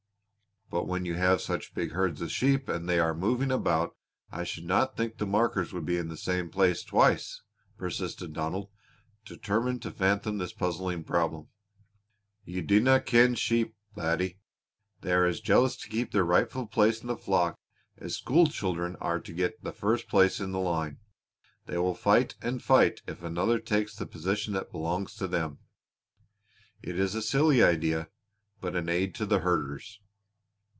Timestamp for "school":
18.15-18.47